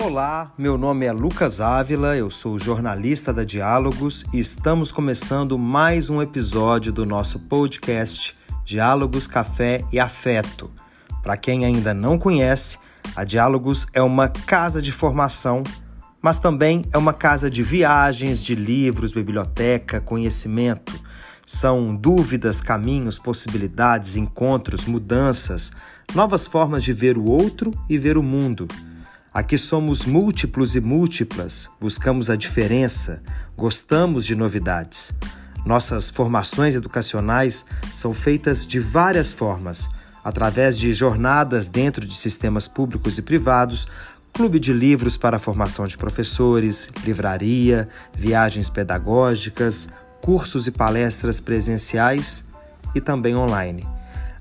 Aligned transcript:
Olá, 0.00 0.52
meu 0.56 0.78
nome 0.78 1.06
é 1.06 1.12
Lucas 1.12 1.60
Ávila, 1.60 2.16
eu 2.16 2.30
sou 2.30 2.56
jornalista 2.56 3.32
da 3.32 3.42
Diálogos 3.42 4.24
e 4.32 4.38
estamos 4.38 4.92
começando 4.92 5.58
mais 5.58 6.08
um 6.08 6.22
episódio 6.22 6.92
do 6.92 7.04
nosso 7.04 7.40
podcast 7.40 8.38
Diálogos, 8.64 9.26
Café 9.26 9.84
e 9.90 9.98
Afeto. 9.98 10.70
Para 11.20 11.36
quem 11.36 11.64
ainda 11.64 11.92
não 11.92 12.16
conhece, 12.16 12.78
a 13.16 13.24
Diálogos 13.24 13.88
é 13.92 14.00
uma 14.00 14.28
casa 14.28 14.80
de 14.80 14.92
formação, 14.92 15.64
mas 16.22 16.38
também 16.38 16.84
é 16.92 16.96
uma 16.96 17.12
casa 17.12 17.50
de 17.50 17.64
viagens, 17.64 18.40
de 18.40 18.54
livros, 18.54 19.10
biblioteca, 19.10 20.00
conhecimento. 20.00 20.92
São 21.44 21.92
dúvidas, 21.92 22.60
caminhos, 22.60 23.18
possibilidades, 23.18 24.14
encontros, 24.14 24.84
mudanças, 24.84 25.72
novas 26.14 26.46
formas 26.46 26.84
de 26.84 26.92
ver 26.92 27.18
o 27.18 27.24
outro 27.24 27.72
e 27.88 27.98
ver 27.98 28.16
o 28.16 28.22
mundo. 28.22 28.68
Aqui 29.32 29.58
somos 29.58 30.06
múltiplos 30.06 30.74
e 30.74 30.80
múltiplas, 30.80 31.68
buscamos 31.78 32.30
a 32.30 32.36
diferença, 32.36 33.22
gostamos 33.54 34.24
de 34.24 34.34
novidades. 34.34 35.12
Nossas 35.66 36.08
formações 36.08 36.74
educacionais 36.74 37.66
são 37.92 38.14
feitas 38.14 38.66
de 38.66 38.80
várias 38.80 39.30
formas, 39.30 39.88
através 40.24 40.78
de 40.78 40.94
jornadas 40.94 41.66
dentro 41.66 42.06
de 42.06 42.14
sistemas 42.14 42.66
públicos 42.66 43.18
e 43.18 43.22
privados, 43.22 43.86
clube 44.32 44.58
de 44.58 44.72
livros 44.72 45.18
para 45.18 45.36
a 45.36 45.40
formação 45.40 45.86
de 45.86 45.98
professores, 45.98 46.88
livraria, 47.04 47.86
viagens 48.14 48.70
pedagógicas, 48.70 49.90
cursos 50.22 50.66
e 50.66 50.70
palestras 50.70 51.38
presenciais 51.38 52.44
e 52.94 53.00
também 53.00 53.36
online. 53.36 53.86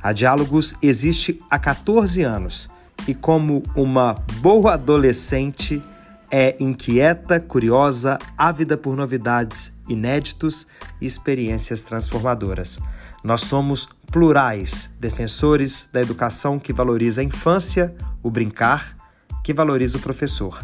A 0.01 0.13
Diálogos 0.13 0.75
existe 0.81 1.41
há 1.49 1.59
14 1.59 2.23
anos 2.23 2.69
e, 3.07 3.13
como 3.13 3.63
uma 3.75 4.13
boa 4.41 4.73
adolescente, 4.73 5.81
é 6.29 6.55
inquieta, 6.59 7.39
curiosa, 7.39 8.19
ávida 8.37 8.77
por 8.77 8.95
novidades, 8.95 9.73
inéditos 9.87 10.67
e 11.01 11.05
experiências 11.05 11.81
transformadoras. 11.81 12.79
Nós 13.23 13.41
somos 13.41 13.89
plurais, 14.11 14.89
defensores 14.99 15.87
da 15.91 16.01
educação 16.01 16.59
que 16.59 16.73
valoriza 16.73 17.21
a 17.21 17.23
infância, 17.23 17.95
o 18.21 18.29
brincar, 18.29 18.95
que 19.43 19.53
valoriza 19.53 19.97
o 19.97 20.01
professor. 20.01 20.61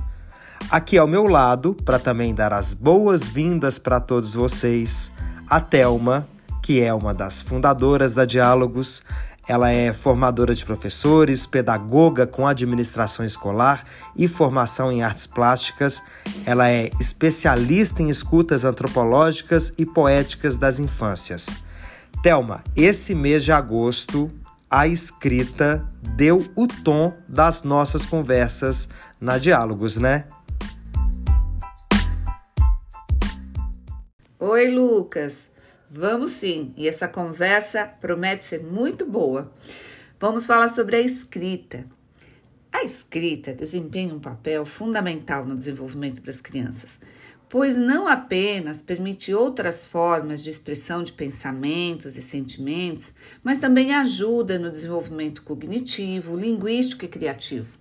Aqui 0.70 0.98
ao 0.98 1.08
meu 1.08 1.26
lado, 1.28 1.74
para 1.74 2.00
também 2.00 2.34
dar 2.34 2.54
as 2.54 2.74
boas-vindas 2.74 3.78
para 3.78 4.00
todos 4.00 4.34
vocês, 4.34 5.12
a 5.50 5.60
Telma, 5.60 6.28
que 6.62 6.82
é 6.82 6.94
uma 6.94 7.14
das 7.14 7.42
fundadoras 7.42 8.14
da 8.14 8.26
Diálogos, 8.26 9.04
ela 9.48 9.70
é 9.70 9.92
formadora 9.92 10.56
de 10.56 10.66
professores, 10.66 11.46
pedagoga 11.46 12.26
com 12.26 12.48
administração 12.48 13.26
escolar 13.26 13.86
e 14.16 14.28
formação 14.28 14.92
em 14.92 15.04
artes 15.04 15.28
plásticas. 15.28 16.02
Ela 16.46 16.70
é 16.70 16.90
especialista 17.00 18.02
em 18.02 18.10
escutas 18.10 18.64
antropológicas 18.64 19.74
e 19.78 19.86
poéticas 19.86 20.56
das 20.56 20.80
infâncias. 20.80 21.48
Telma, 22.22 22.64
esse 22.76 23.14
mês 23.14 23.44
de 23.44 23.52
agosto, 23.52 24.32
a 24.72 24.88
escrita 24.88 25.86
deu 26.16 26.50
o 26.56 26.66
tom 26.66 27.14
das 27.28 27.64
nossas 27.64 28.06
conversas 28.06 28.88
na 29.20 29.38
Diálogos, 29.38 29.98
né? 29.98 30.26
Oi, 34.40 34.68
Lucas. 34.70 35.53
Vamos 35.96 36.32
sim, 36.32 36.74
e 36.76 36.88
essa 36.88 37.08
conversa 37.08 37.86
promete 37.86 38.46
ser 38.46 38.64
muito 38.64 39.06
boa. 39.06 39.54
Vamos 40.20 40.48
falar 40.48 40.68
sobre 40.68 40.96
a 40.96 41.00
escrita. 41.00 41.86
A 42.72 42.84
escrita 42.84 43.54
desempenha 43.54 44.12
um 44.12 44.20
papel 44.20 44.66
fundamental 44.66 45.46
no 45.46 45.56
desenvolvimento 45.56 46.20
das 46.24 46.42
crianças, 46.42 46.98
pois 47.48 47.78
não 47.78 48.08
apenas 48.08 48.82
permite 48.82 49.36
outras 49.36 49.86
formas 49.86 50.42
de 50.42 50.50
expressão 50.50 51.04
de 51.04 51.14
pensamentos 51.14 52.18
e 52.18 52.24
sentimentos, 52.24 53.14
mas 53.44 53.60
também 53.60 53.94
ajuda 53.94 54.58
no 54.58 54.72
desenvolvimento 54.72 55.44
cognitivo, 55.44 56.36
linguístico 56.36 57.06
e 57.06 57.08
criativo. 57.08 57.78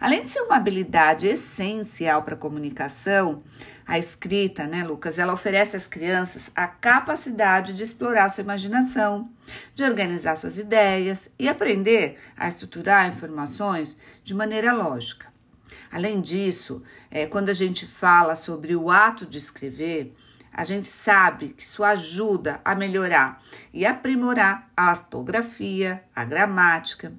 Além 0.00 0.22
de 0.22 0.30
ser 0.30 0.42
uma 0.42 0.54
habilidade 0.54 1.26
essencial 1.26 2.22
para 2.22 2.34
a 2.34 2.38
comunicação, 2.38 3.42
a 3.88 3.98
escrita, 3.98 4.66
né, 4.66 4.84
Lucas, 4.84 5.18
ela 5.18 5.32
oferece 5.32 5.74
às 5.74 5.86
crianças 5.86 6.50
a 6.54 6.66
capacidade 6.66 7.74
de 7.74 7.82
explorar 7.82 8.28
sua 8.28 8.44
imaginação, 8.44 9.30
de 9.74 9.82
organizar 9.82 10.36
suas 10.36 10.58
ideias 10.58 11.32
e 11.38 11.48
aprender 11.48 12.20
a 12.36 12.46
estruturar 12.46 13.08
informações 13.08 13.96
de 14.22 14.34
maneira 14.34 14.74
lógica. 14.74 15.32
Além 15.90 16.20
disso, 16.20 16.82
é, 17.10 17.24
quando 17.24 17.48
a 17.48 17.54
gente 17.54 17.86
fala 17.86 18.36
sobre 18.36 18.76
o 18.76 18.90
ato 18.90 19.24
de 19.24 19.38
escrever, 19.38 20.14
a 20.52 20.64
gente 20.64 20.88
sabe 20.88 21.54
que 21.56 21.62
isso 21.62 21.82
ajuda 21.82 22.60
a 22.62 22.74
melhorar 22.74 23.42
e 23.72 23.86
aprimorar 23.86 24.68
a 24.76 24.90
ortografia, 24.90 26.04
a 26.14 26.26
gramática 26.26 27.10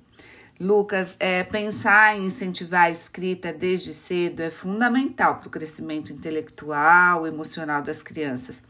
Lucas, 0.59 1.15
é, 1.21 1.41
pensar 1.41 2.17
em 2.17 2.25
incentivar 2.25 2.87
a 2.87 2.91
escrita 2.91 3.53
desde 3.53 3.93
cedo 3.93 4.41
é 4.41 4.49
fundamental 4.49 5.37
para 5.37 5.47
o 5.47 5.51
crescimento 5.51 6.11
intelectual, 6.11 7.25
emocional 7.25 7.81
das 7.81 8.03
crianças. 8.03 8.63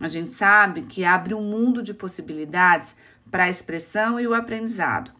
A 0.00 0.08
gente 0.08 0.32
sabe 0.32 0.82
que 0.82 1.04
abre 1.04 1.34
um 1.34 1.42
mundo 1.42 1.80
de 1.80 1.94
possibilidades 1.94 2.96
para 3.30 3.44
a 3.44 3.48
expressão 3.48 4.18
e 4.18 4.26
o 4.26 4.34
aprendizado, 4.34 5.12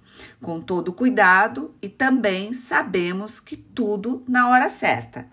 com 0.43 0.61
todo 0.61 0.93
cuidado 0.93 1.73
e 1.81 1.89
também 1.89 2.53
sabemos 2.53 3.39
que 3.39 3.57
tudo 3.57 4.25
na 4.27 4.49
hora 4.49 4.69
certa. 4.69 5.25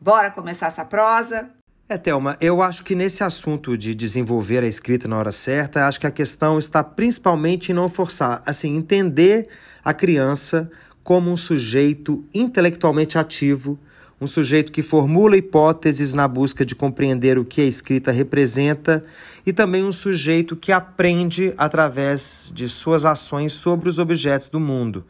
Bora 0.00 0.30
começar 0.30 0.68
essa 0.68 0.86
prosa? 0.86 1.50
É, 1.86 1.98
Thelma, 1.98 2.38
eu 2.40 2.62
acho 2.62 2.82
que 2.82 2.94
nesse 2.94 3.22
assunto 3.22 3.76
de 3.76 3.94
desenvolver 3.94 4.62
a 4.62 4.66
escrita 4.66 5.06
na 5.06 5.18
hora 5.18 5.32
certa, 5.32 5.86
acho 5.86 6.00
que 6.00 6.06
a 6.06 6.10
questão 6.10 6.58
está 6.58 6.82
principalmente 6.82 7.72
em 7.72 7.74
não 7.74 7.88
forçar, 7.90 8.42
assim, 8.46 8.74
entender 8.74 9.48
a 9.84 9.92
criança 9.94 10.70
como 11.02 11.30
um 11.30 11.36
sujeito 11.36 12.24
intelectualmente 12.32 13.18
ativo, 13.18 13.78
um 14.20 14.26
sujeito 14.26 14.70
que 14.70 14.82
formula 14.82 15.36
hipóteses 15.36 16.12
na 16.12 16.28
busca 16.28 16.64
de 16.64 16.74
compreender 16.74 17.38
o 17.38 17.44
que 17.44 17.62
a 17.62 17.64
escrita 17.64 18.12
representa 18.12 19.02
e 19.46 19.52
também 19.52 19.82
um 19.82 19.92
sujeito 19.92 20.54
que 20.54 20.70
aprende 20.70 21.54
através 21.56 22.52
de 22.54 22.68
suas 22.68 23.06
ações 23.06 23.54
sobre 23.54 23.88
os 23.88 23.98
objetos 23.98 24.48
do 24.48 24.60
mundo. 24.60 25.06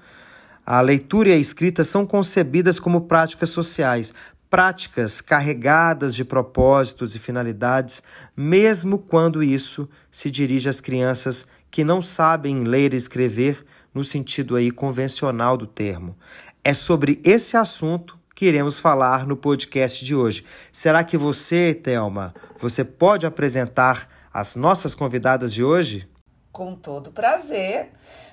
A 0.65 0.81
leitura 0.81 1.31
e 1.31 1.33
a 1.33 1.37
escrita 1.37 1.83
são 1.83 2.07
concebidas 2.07 2.79
como 2.79 3.03
práticas 3.03 3.51
sociais, 3.51 4.15
práticas 4.49 5.21
carregadas 5.21 6.15
de 6.15 6.25
propósitos 6.25 7.17
e 7.17 7.19
finalidades, 7.19 8.03
mesmo 8.37 8.99
quando 8.99 9.43
isso 9.43 9.89
se 10.11 10.31
dirige 10.31 10.69
às 10.69 10.81
crianças 10.81 11.49
que 11.71 11.83
não 11.83 12.01
sabem 12.01 12.65
ler 12.65 12.95
e 12.95 12.97
escrever 12.97 13.65
no 13.95 14.05
sentido 14.05 14.57
aí 14.57 14.71
convencional 14.71 15.57
do 15.57 15.67
termo. 15.67 16.17
É 16.63 16.75
sobre 16.75 17.21
esse 17.25 17.57
assunto 17.57 18.19
que 18.35 18.47
iremos 18.47 18.79
falar 18.79 19.27
no 19.27 19.37
podcast 19.37 20.05
de 20.05 20.15
hoje. 20.15 20.45
Será 20.73 21.05
que 21.05 21.19
você, 21.19 21.75
Thelma, 21.75 22.35
você 22.59 22.83
pode 22.85 23.27
apresentar 23.27 24.09
as 24.33 24.57
nossas 24.57 24.95
convidadas 24.95 25.53
de 25.53 25.63
hoje? 25.63 26.09
Com 26.51 26.75
todo 26.75 27.13
prazer. 27.13 27.91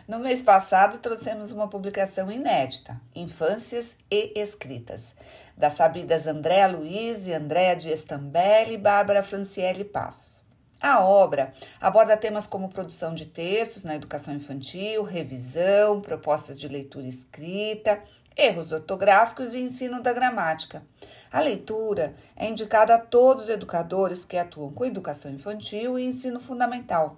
No 0.07 0.19
mês 0.19 0.41
passado 0.41 0.99
trouxemos 0.99 1.51
uma 1.51 1.67
publicação 1.67 2.31
inédita, 2.31 3.01
Infâncias 3.13 3.97
e 4.09 4.39
Escritas, 4.39 5.13
das 5.57 5.73
sabidas 5.73 6.25
Andréa 6.25 6.67
Luiz 6.67 7.27
e 7.27 7.33
Andréa 7.33 7.75
de 7.75 7.89
Estambelli 7.89 8.75
e 8.75 8.77
Bárbara 8.77 9.21
Franciele 9.21 9.83
Passos. 9.83 10.46
A 10.79 11.01
obra 11.01 11.53
aborda 11.81 12.15
temas 12.15 12.45
como 12.45 12.69
produção 12.69 13.15
de 13.15 13.25
textos 13.25 13.83
na 13.83 13.95
educação 13.95 14.35
infantil, 14.35 15.03
revisão, 15.03 16.01
propostas 16.01 16.59
de 16.59 16.67
leitura 16.67 17.07
escrita, 17.07 18.01
erros 18.35 18.71
ortográficos 18.71 19.55
e 19.55 19.59
ensino 19.59 20.01
da 20.01 20.13
gramática. 20.13 20.83
A 21.31 21.41
leitura 21.41 22.13
é 22.35 22.47
indicada 22.47 22.93
a 22.93 22.99
todos 22.99 23.45
os 23.45 23.49
educadores 23.49 24.23
que 24.23 24.37
atuam 24.37 24.71
com 24.71 24.85
educação 24.85 25.31
infantil 25.31 25.97
e 25.97 26.05
ensino 26.05 26.39
fundamental. 26.39 27.17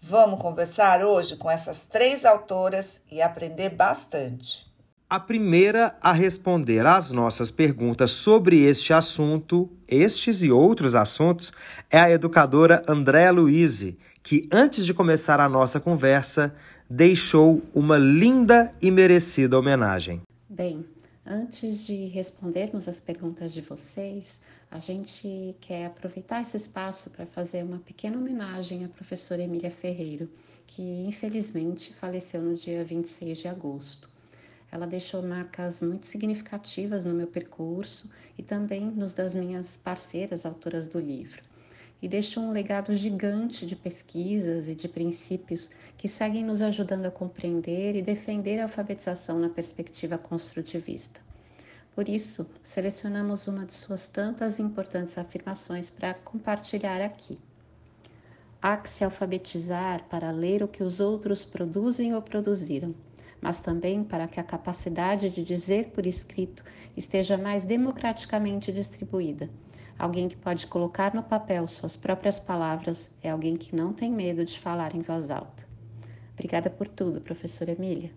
Vamos 0.00 0.40
conversar 0.40 1.04
hoje 1.04 1.36
com 1.36 1.50
essas 1.50 1.82
três 1.82 2.24
autoras 2.24 3.00
e 3.10 3.22
aprender 3.22 3.70
bastante. 3.70 4.67
A 5.10 5.18
primeira 5.18 5.96
a 6.02 6.12
responder 6.12 6.84
às 6.84 7.10
nossas 7.10 7.50
perguntas 7.50 8.10
sobre 8.10 8.64
este 8.64 8.92
assunto, 8.92 9.70
estes 9.88 10.42
e 10.42 10.52
outros 10.52 10.94
assuntos, 10.94 11.50
é 11.90 11.98
a 11.98 12.10
educadora 12.10 12.84
Andréa 12.86 13.30
Luiz, 13.30 13.96
que 14.22 14.46
antes 14.52 14.84
de 14.84 14.92
começar 14.92 15.40
a 15.40 15.48
nossa 15.48 15.80
conversa, 15.80 16.54
deixou 16.90 17.62
uma 17.72 17.96
linda 17.96 18.70
e 18.82 18.90
merecida 18.90 19.58
homenagem. 19.58 20.20
Bem, 20.46 20.84
antes 21.24 21.86
de 21.86 22.08
respondermos 22.08 22.86
as 22.86 23.00
perguntas 23.00 23.54
de 23.54 23.62
vocês, 23.62 24.42
a 24.70 24.78
gente 24.78 25.56
quer 25.58 25.86
aproveitar 25.86 26.42
esse 26.42 26.58
espaço 26.58 27.08
para 27.08 27.24
fazer 27.24 27.64
uma 27.64 27.78
pequena 27.78 28.18
homenagem 28.18 28.84
à 28.84 28.88
professora 28.90 29.40
Emília 29.40 29.70
Ferreiro, 29.70 30.28
que 30.66 30.82
infelizmente 30.82 31.96
faleceu 31.98 32.42
no 32.42 32.54
dia 32.54 32.84
26 32.84 33.38
de 33.38 33.48
agosto. 33.48 34.17
Ela 34.70 34.86
deixou 34.86 35.22
marcas 35.22 35.80
muito 35.80 36.06
significativas 36.06 37.04
no 37.04 37.14
meu 37.14 37.26
percurso 37.26 38.10
e 38.36 38.42
também 38.42 38.86
nos 38.86 39.14
das 39.14 39.34
minhas 39.34 39.76
parceiras 39.76 40.44
autoras 40.44 40.86
do 40.86 41.00
livro. 41.00 41.42
E 42.00 42.06
deixou 42.06 42.42
um 42.42 42.52
legado 42.52 42.94
gigante 42.94 43.66
de 43.66 43.74
pesquisas 43.74 44.68
e 44.68 44.74
de 44.74 44.86
princípios 44.86 45.70
que 45.96 46.06
seguem 46.06 46.44
nos 46.44 46.62
ajudando 46.62 47.06
a 47.06 47.10
compreender 47.10 47.96
e 47.96 48.02
defender 48.02 48.60
a 48.60 48.64
alfabetização 48.64 49.38
na 49.38 49.48
perspectiva 49.48 50.16
construtivista. 50.16 51.20
Por 51.94 52.08
isso, 52.08 52.46
selecionamos 52.62 53.48
uma 53.48 53.66
de 53.66 53.74
suas 53.74 54.06
tantas 54.06 54.60
importantes 54.60 55.18
afirmações 55.18 55.90
para 55.90 56.14
compartilhar 56.14 57.00
aqui. 57.00 57.36
Há 58.62 58.76
que 58.76 58.88
se 58.88 59.02
alfabetizar 59.02 60.04
para 60.08 60.30
ler 60.30 60.62
o 60.62 60.68
que 60.68 60.84
os 60.84 61.00
outros 61.00 61.44
produzem 61.44 62.14
ou 62.14 62.22
produziram, 62.22 62.94
mas 63.40 63.60
também 63.60 64.02
para 64.02 64.26
que 64.26 64.40
a 64.40 64.44
capacidade 64.44 65.30
de 65.30 65.42
dizer 65.44 65.90
por 65.94 66.06
escrito 66.06 66.64
esteja 66.96 67.36
mais 67.36 67.64
democraticamente 67.64 68.72
distribuída. 68.72 69.48
Alguém 69.98 70.28
que 70.28 70.36
pode 70.36 70.66
colocar 70.66 71.14
no 71.14 71.22
papel 71.22 71.66
suas 71.66 71.96
próprias 71.96 72.38
palavras 72.38 73.10
é 73.22 73.30
alguém 73.30 73.56
que 73.56 73.74
não 73.74 73.92
tem 73.92 74.12
medo 74.12 74.44
de 74.44 74.58
falar 74.58 74.94
em 74.94 75.00
voz 75.00 75.30
alta. 75.30 75.66
Obrigada 76.34 76.70
por 76.70 76.86
tudo, 76.86 77.20
professora 77.20 77.72
Emília. 77.72 78.12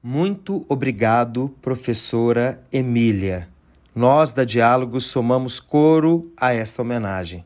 Muito 0.00 0.64
obrigado, 0.68 1.48
professora 1.60 2.62
Emília. 2.72 3.48
Nós 3.92 4.32
da 4.32 4.44
Diálogos 4.44 5.06
somamos 5.06 5.58
coro 5.58 6.32
a 6.36 6.52
esta 6.52 6.82
homenagem. 6.82 7.44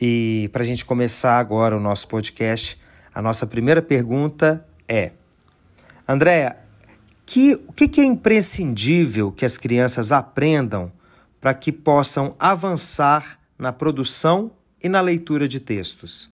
E 0.00 0.48
para 0.52 0.62
a 0.62 0.66
gente 0.66 0.86
começar 0.86 1.38
agora 1.38 1.76
o 1.76 1.80
nosso 1.80 2.08
podcast, 2.08 2.80
a 3.14 3.20
nossa 3.20 3.46
primeira 3.46 3.82
pergunta 3.82 4.66
é: 4.88 5.12
Andréa, 6.08 6.56
que, 7.26 7.54
o 7.66 7.72
que 7.72 8.00
é 8.00 8.04
imprescindível 8.04 9.32
que 9.32 9.44
as 9.44 9.58
crianças 9.58 10.12
aprendam 10.12 10.92
para 11.40 11.52
que 11.52 11.72
possam 11.72 12.36
avançar 12.38 13.40
na 13.58 13.72
produção 13.72 14.52
e 14.82 14.88
na 14.88 15.00
leitura 15.00 15.48
de 15.48 15.58
textos? 15.58 16.30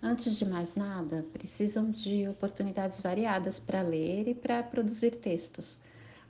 Antes 0.00 0.36
de 0.36 0.44
mais 0.44 0.74
nada, 0.74 1.26
precisam 1.32 1.90
de 1.90 2.28
oportunidades 2.28 3.00
variadas 3.00 3.58
para 3.58 3.82
ler 3.82 4.28
e 4.28 4.34
para 4.34 4.62
produzir 4.62 5.16
textos. 5.16 5.78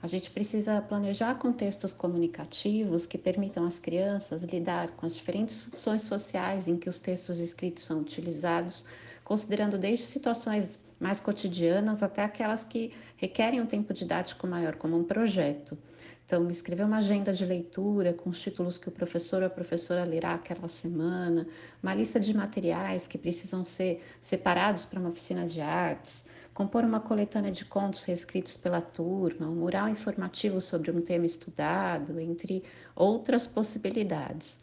A 0.01 0.07
gente 0.07 0.31
precisa 0.31 0.81
planejar 0.81 1.35
contextos 1.35 1.93
comunicativos 1.93 3.05
que 3.05 3.17
permitam 3.17 3.65
às 3.65 3.79
crianças 3.79 4.43
lidar 4.43 4.89
com 4.89 5.05
as 5.05 5.15
diferentes 5.15 5.61
funções 5.61 6.01
sociais 6.01 6.67
em 6.67 6.75
que 6.75 6.89
os 6.89 6.99
textos 6.99 7.39
escritos 7.39 7.85
são 7.85 8.01
utilizados, 8.01 8.83
considerando 9.23 9.77
desde 9.77 10.05
situações 10.05 10.77
mais 11.03 11.19
cotidianas 11.19 12.01
até 12.01 12.23
aquelas 12.23 12.63
que 12.63 12.93
requerem 13.17 13.59
um 13.59 13.65
tempo 13.65 13.93
didático 13.93 14.47
maior, 14.47 14.75
como 14.77 14.97
um 14.97 15.03
projeto. 15.03 15.77
Então, 16.25 16.49
escrever 16.49 16.85
uma 16.85 16.99
agenda 16.99 17.33
de 17.33 17.45
leitura 17.45 18.13
com 18.13 18.29
os 18.29 18.41
títulos 18.41 18.77
que 18.77 18.87
o 18.87 18.91
professor 18.91 19.41
ou 19.41 19.47
a 19.47 19.49
professora 19.49 20.05
lerá 20.05 20.33
aquela 20.33 20.69
semana, 20.69 21.45
uma 21.81 21.93
lista 21.93 22.21
de 22.21 22.33
materiais 22.33 23.05
que 23.05 23.17
precisam 23.17 23.65
ser 23.65 24.01
separados 24.21 24.85
para 24.85 24.97
uma 24.97 25.09
oficina 25.09 25.45
de 25.45 25.59
artes, 25.59 26.23
compor 26.53 26.85
uma 26.85 27.01
coletânea 27.01 27.51
de 27.51 27.65
contos 27.65 28.05
reescritos 28.05 28.55
pela 28.55 28.79
turma, 28.79 29.49
um 29.49 29.55
mural 29.55 29.89
informativo 29.89 30.61
sobre 30.61 30.89
um 30.89 31.01
tema 31.01 31.25
estudado, 31.25 32.17
entre 32.17 32.63
outras 32.95 33.45
possibilidades. 33.45 34.57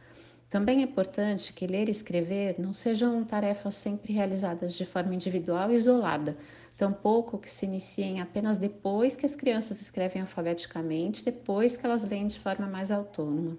Também 0.50 0.81
é 0.81 0.82
importante 0.82 1.52
que 1.52 1.64
ler 1.64 1.87
e 1.87 1.93
escrever 1.93 2.56
não 2.58 2.73
sejam 2.73 3.23
tarefas 3.23 3.76
sempre 3.76 4.12
realizadas 4.12 4.75
de 4.75 4.85
forma 4.85 5.14
individual 5.14 5.70
e 5.70 5.76
isolada, 5.76 6.37
tampouco 6.76 7.38
que 7.38 7.49
se 7.49 7.67
iniciem 7.67 8.20
apenas 8.20 8.56
depois 8.56 9.14
que 9.14 9.25
as 9.25 9.37
crianças 9.37 9.81
escrevem 9.81 10.23
alfabeticamente, 10.23 11.25
depois 11.25 11.76
que 11.76 11.87
elas 11.87 12.02
leem 12.02 12.26
de 12.26 12.41
forma 12.41 12.67
mais 12.67 12.91
autônoma. 12.91 13.56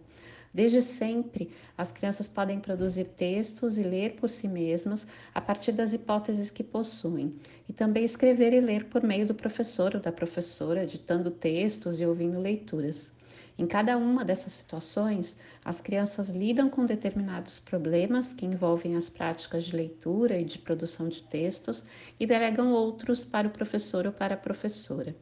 Desde 0.53 0.81
sempre, 0.81 1.49
as 1.77 1.93
crianças 1.93 2.27
podem 2.27 2.59
produzir 2.59 3.05
textos 3.05 3.77
e 3.77 3.83
ler 3.83 4.15
por 4.15 4.29
si 4.29 4.49
mesmas 4.49 5.07
a 5.33 5.39
partir 5.39 5.71
das 5.71 5.93
hipóteses 5.93 6.49
que 6.49 6.61
possuem, 6.61 7.33
e 7.69 7.71
também 7.71 8.03
escrever 8.03 8.51
e 8.51 8.59
ler 8.59 8.89
por 8.89 9.01
meio 9.01 9.25
do 9.25 9.33
professor 9.33 9.95
ou 9.95 10.01
da 10.01 10.11
professora, 10.11 10.85
ditando 10.85 11.31
textos 11.31 12.01
e 12.01 12.05
ouvindo 12.05 12.37
leituras. 12.37 13.13
Em 13.57 13.67
cada 13.67 13.97
uma 13.97 14.23
dessas 14.23 14.53
situações, 14.53 15.35
as 15.63 15.81
crianças 15.81 16.29
lidam 16.29 16.69
com 16.69 16.85
determinados 16.85 17.59
problemas 17.59 18.33
que 18.33 18.45
envolvem 18.45 18.95
as 18.95 19.09
práticas 19.09 19.65
de 19.65 19.75
leitura 19.75 20.39
e 20.39 20.45
de 20.45 20.57
produção 20.57 21.09
de 21.09 21.21
textos 21.23 21.83
e 22.19 22.25
delegam 22.25 22.71
outros 22.71 23.23
para 23.23 23.47
o 23.47 23.51
professor 23.51 24.07
ou 24.07 24.13
para 24.13 24.35
a 24.35 24.37
professora. 24.37 25.15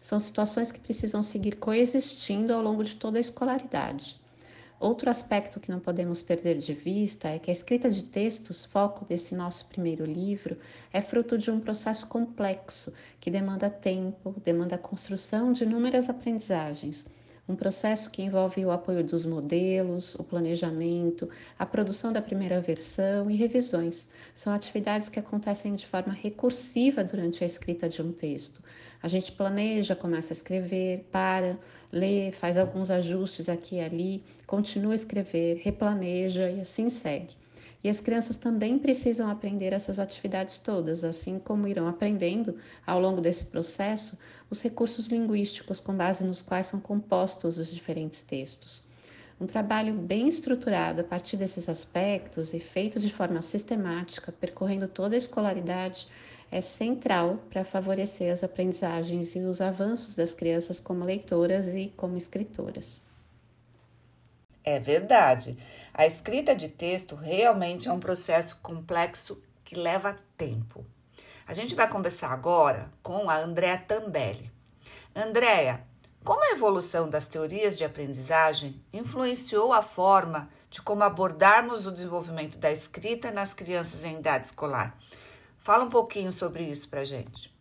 São 0.00 0.20
situações 0.20 0.70
que 0.70 0.80
precisam 0.80 1.22
seguir 1.22 1.56
coexistindo 1.56 2.52
ao 2.52 2.62
longo 2.62 2.84
de 2.84 2.96
toda 2.96 3.18
a 3.18 3.20
escolaridade. 3.20 4.20
Outro 4.78 5.08
aspecto 5.08 5.58
que 5.58 5.70
não 5.70 5.80
podemos 5.80 6.20
perder 6.20 6.58
de 6.58 6.74
vista 6.74 7.28
é 7.28 7.38
que 7.38 7.50
a 7.50 7.52
escrita 7.52 7.90
de 7.90 8.02
textos, 8.02 8.66
foco 8.66 9.06
desse 9.06 9.34
nosso 9.34 9.64
primeiro 9.66 10.04
livro, 10.04 10.58
é 10.92 11.00
fruto 11.00 11.38
de 11.38 11.50
um 11.50 11.60
processo 11.60 12.06
complexo 12.08 12.92
que 13.18 13.30
demanda 13.30 13.70
tempo, 13.70 14.34
demanda 14.44 14.74
a 14.74 14.78
construção 14.78 15.50
de 15.50 15.64
inúmeras 15.64 16.10
aprendizagens 16.10 17.06
um 17.48 17.54
processo 17.54 18.10
que 18.10 18.22
envolve 18.22 18.64
o 18.64 18.70
apoio 18.70 19.04
dos 19.04 19.24
modelos, 19.24 20.14
o 20.16 20.24
planejamento, 20.24 21.28
a 21.58 21.64
produção 21.64 22.12
da 22.12 22.20
primeira 22.20 22.60
versão 22.60 23.30
e 23.30 23.36
revisões. 23.36 24.08
São 24.34 24.52
atividades 24.52 25.08
que 25.08 25.18
acontecem 25.18 25.74
de 25.74 25.86
forma 25.86 26.12
recursiva 26.12 27.04
durante 27.04 27.44
a 27.44 27.46
escrita 27.46 27.88
de 27.88 28.02
um 28.02 28.12
texto. 28.12 28.62
A 29.02 29.08
gente 29.08 29.30
planeja, 29.30 29.94
começa 29.94 30.32
a 30.32 30.36
escrever, 30.36 31.06
para, 31.12 31.58
lê, 31.92 32.32
faz 32.32 32.58
alguns 32.58 32.90
ajustes 32.90 33.48
aqui 33.48 33.76
e 33.76 33.80
ali, 33.80 34.24
continua 34.46 34.92
a 34.92 34.96
escrever, 34.96 35.60
replaneja 35.62 36.50
e 36.50 36.60
assim 36.60 36.88
segue. 36.88 37.36
E 37.86 37.88
as 37.88 38.00
crianças 38.00 38.36
também 38.36 38.80
precisam 38.80 39.30
aprender 39.30 39.72
essas 39.72 40.00
atividades 40.00 40.58
todas, 40.58 41.04
assim 41.04 41.38
como 41.38 41.68
irão 41.68 41.86
aprendendo 41.86 42.58
ao 42.84 42.98
longo 42.98 43.20
desse 43.20 43.46
processo 43.46 44.18
os 44.50 44.60
recursos 44.60 45.06
linguísticos 45.06 45.78
com 45.78 45.96
base 45.96 46.24
nos 46.24 46.42
quais 46.42 46.66
são 46.66 46.80
compostos 46.80 47.58
os 47.58 47.68
diferentes 47.68 48.20
textos. 48.20 48.82
Um 49.40 49.46
trabalho 49.46 49.94
bem 49.94 50.26
estruturado 50.26 51.00
a 51.02 51.04
partir 51.04 51.36
desses 51.36 51.68
aspectos 51.68 52.52
e 52.54 52.58
feito 52.58 52.98
de 52.98 53.08
forma 53.08 53.40
sistemática, 53.40 54.32
percorrendo 54.32 54.88
toda 54.88 55.14
a 55.14 55.18
escolaridade, 55.18 56.08
é 56.50 56.60
central 56.60 57.38
para 57.48 57.64
favorecer 57.64 58.32
as 58.32 58.42
aprendizagens 58.42 59.36
e 59.36 59.38
os 59.38 59.60
avanços 59.60 60.16
das 60.16 60.34
crianças 60.34 60.80
como 60.80 61.04
leitoras 61.04 61.68
e 61.68 61.92
como 61.96 62.16
escritoras. 62.16 63.05
É 64.68 64.80
verdade. 64.80 65.56
A 65.94 66.04
escrita 66.04 66.52
de 66.52 66.68
texto 66.68 67.14
realmente 67.14 67.86
é 67.86 67.92
um 67.92 68.00
processo 68.00 68.58
complexo 68.60 69.40
que 69.64 69.76
leva 69.76 70.18
tempo. 70.36 70.84
A 71.46 71.54
gente 71.54 71.76
vai 71.76 71.88
conversar 71.88 72.32
agora 72.32 72.90
com 73.00 73.30
a 73.30 73.36
Andréa 73.36 73.78
Tambelli. 73.78 74.50
Andréa, 75.14 75.86
como 76.24 76.42
a 76.42 76.56
evolução 76.56 77.08
das 77.08 77.26
teorias 77.26 77.76
de 77.76 77.84
aprendizagem 77.84 78.82
influenciou 78.92 79.72
a 79.72 79.82
forma 79.82 80.50
de 80.68 80.82
como 80.82 81.04
abordarmos 81.04 81.86
o 81.86 81.92
desenvolvimento 81.92 82.58
da 82.58 82.72
escrita 82.72 83.30
nas 83.30 83.54
crianças 83.54 84.02
em 84.02 84.18
idade 84.18 84.48
escolar? 84.48 84.98
Fala 85.60 85.84
um 85.84 85.88
pouquinho 85.88 86.32
sobre 86.32 86.64
isso 86.64 86.88
para 86.88 87.04
gente. 87.04 87.55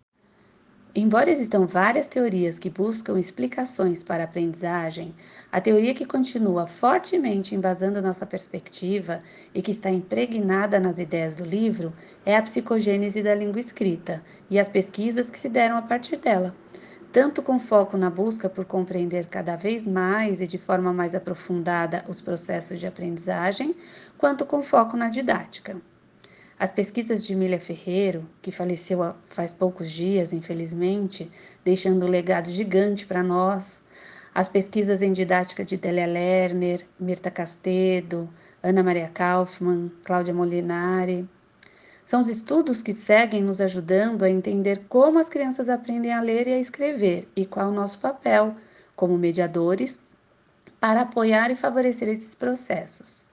Embora 0.97 1.29
existam 1.29 1.65
várias 1.65 2.07
teorias 2.07 2.57
que 2.57 2.69
buscam 2.69 3.19
explicações 3.19 4.01
para 4.01 4.23
a 4.23 4.25
aprendizagem, 4.25 5.13
a 5.51 5.59
teoria 5.59 5.93
que 5.93 6.05
continua 6.05 6.67
fortemente 6.67 7.53
embasando 7.53 8.01
nossa 8.01 8.25
perspectiva 8.25 9.19
e 9.53 9.61
que 9.61 9.71
está 9.71 9.91
impregnada 9.91 10.79
nas 10.79 10.97
ideias 10.97 11.35
do 11.35 11.43
livro 11.43 11.91
é 12.25 12.37
a 12.37 12.41
psicogênese 12.41 13.21
da 13.21 13.35
língua 13.35 13.59
escrita 13.59 14.23
e 14.49 14.57
as 14.57 14.69
pesquisas 14.69 15.29
que 15.29 15.37
se 15.37 15.49
deram 15.49 15.75
a 15.75 15.81
partir 15.81 16.15
dela, 16.15 16.55
tanto 17.11 17.43
com 17.43 17.59
foco 17.59 17.97
na 17.97 18.09
busca 18.09 18.47
por 18.47 18.63
compreender 18.63 19.25
cada 19.25 19.57
vez 19.57 19.85
mais 19.85 20.39
e 20.39 20.47
de 20.47 20.57
forma 20.57 20.93
mais 20.93 21.13
aprofundada 21.13 22.05
os 22.07 22.21
processos 22.21 22.79
de 22.79 22.87
aprendizagem, 22.87 23.75
quanto 24.17 24.45
com 24.45 24.63
foco 24.63 24.95
na 24.95 25.09
didática. 25.09 25.75
As 26.57 26.71
pesquisas 26.71 27.27
de 27.27 27.35
Milha 27.35 27.59
Ferreiro, 27.59 28.25
que 28.41 28.49
faleceu 28.49 29.13
faz 29.27 29.51
poucos 29.51 29.91
dias, 29.91 30.31
infelizmente, 30.31 31.29
deixando 31.65 32.05
um 32.05 32.09
legado 32.09 32.49
gigante 32.49 33.05
para 33.05 33.21
nós, 33.21 33.83
as 34.33 34.47
pesquisas 34.47 35.01
em 35.01 35.11
didática 35.11 35.65
de 35.65 35.75
Delia 35.75 36.05
Lerner, 36.05 36.85
Mirta 36.97 37.29
Castedo, 37.29 38.29
Ana 38.63 38.81
Maria 38.81 39.09
Kaufmann, 39.13 39.91
Cláudia 40.05 40.33
Molinari, 40.33 41.27
são 42.05 42.21
os 42.21 42.29
estudos 42.29 42.81
que 42.81 42.93
seguem 42.93 43.43
nos 43.43 43.59
ajudando 43.59 44.23
a 44.23 44.29
entender 44.29 44.85
como 44.87 45.19
as 45.19 45.27
crianças 45.27 45.67
aprendem 45.67 46.13
a 46.13 46.21
ler 46.21 46.47
e 46.47 46.53
a 46.53 46.59
escrever 46.59 47.27
e 47.35 47.45
qual 47.45 47.67
é 47.67 47.69
o 47.69 47.73
nosso 47.73 47.99
papel 47.99 48.55
como 48.95 49.17
mediadores 49.17 49.99
para 50.79 51.01
apoiar 51.01 51.51
e 51.51 51.55
favorecer 51.55 52.07
esses 52.07 52.33
processos. 52.33 53.24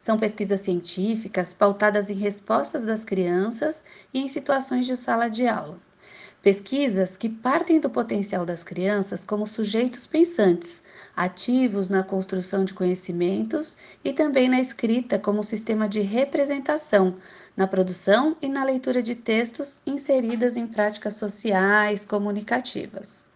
São 0.00 0.18
pesquisas 0.18 0.60
científicas 0.60 1.52
pautadas 1.52 2.08
em 2.08 2.14
respostas 2.14 2.86
das 2.86 3.04
crianças 3.04 3.84
e 4.14 4.20
em 4.20 4.28
situações 4.28 4.86
de 4.86 4.96
sala 4.96 5.28
de 5.28 5.46
aula. 5.46 5.78
Pesquisas 6.42 7.18
que 7.18 7.28
partem 7.28 7.78
do 7.78 7.90
potencial 7.90 8.46
das 8.46 8.64
crianças 8.64 9.26
como 9.26 9.46
sujeitos 9.46 10.06
pensantes, 10.06 10.82
ativos 11.14 11.90
na 11.90 12.02
construção 12.02 12.64
de 12.64 12.72
conhecimentos 12.72 13.76
e 14.02 14.10
também 14.14 14.48
na 14.48 14.58
escrita 14.58 15.18
como 15.18 15.44
sistema 15.44 15.86
de 15.86 16.00
representação, 16.00 17.16
na 17.54 17.66
produção 17.66 18.34
e 18.40 18.48
na 18.48 18.64
leitura 18.64 19.02
de 19.02 19.14
textos 19.14 19.80
inseridas 19.86 20.56
em 20.56 20.66
práticas 20.66 21.12
sociais, 21.14 22.06
comunicativas. 22.06 23.29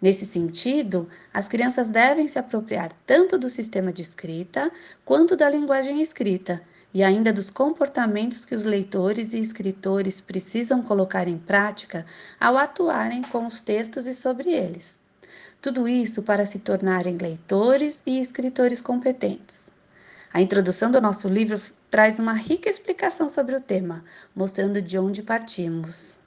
Nesse 0.00 0.26
sentido, 0.26 1.08
as 1.34 1.48
crianças 1.48 1.90
devem 1.90 2.28
se 2.28 2.38
apropriar 2.38 2.92
tanto 3.04 3.36
do 3.36 3.50
sistema 3.50 3.92
de 3.92 4.02
escrita 4.02 4.70
quanto 5.04 5.36
da 5.36 5.50
linguagem 5.50 6.00
escrita 6.00 6.62
e 6.94 7.02
ainda 7.02 7.32
dos 7.32 7.50
comportamentos 7.50 8.46
que 8.46 8.54
os 8.54 8.64
leitores 8.64 9.32
e 9.32 9.40
escritores 9.40 10.20
precisam 10.20 10.82
colocar 10.82 11.28
em 11.28 11.36
prática 11.36 12.06
ao 12.40 12.56
atuarem 12.56 13.22
com 13.22 13.46
os 13.46 13.62
textos 13.62 14.06
e 14.06 14.14
sobre 14.14 14.50
eles. 14.50 14.98
Tudo 15.60 15.88
isso 15.88 16.22
para 16.22 16.46
se 16.46 16.60
tornarem 16.60 17.16
leitores 17.16 18.02
e 18.06 18.20
escritores 18.20 18.80
competentes. 18.80 19.70
A 20.32 20.40
introdução 20.40 20.90
do 20.90 21.00
nosso 21.00 21.26
livro 21.26 21.60
traz 21.90 22.18
uma 22.18 22.34
rica 22.34 22.70
explicação 22.70 23.28
sobre 23.28 23.56
o 23.56 23.60
tema, 23.60 24.04
mostrando 24.34 24.80
de 24.80 24.96
onde 24.98 25.22
partimos. 25.22 26.18